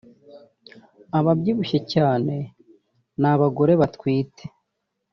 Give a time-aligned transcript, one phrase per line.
[1.19, 2.35] ababyibushye cyane
[3.21, 4.43] n’abagore batwite